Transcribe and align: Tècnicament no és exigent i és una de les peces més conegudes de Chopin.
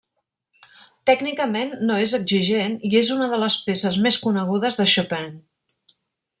Tècnicament 1.09 1.75
no 1.89 1.99
és 2.07 2.15
exigent 2.19 2.79
i 2.91 2.93
és 3.03 3.13
una 3.19 3.29
de 3.35 3.41
les 3.45 3.61
peces 3.69 4.03
més 4.07 4.21
conegudes 4.27 4.81
de 4.83 4.91
Chopin. 4.97 5.33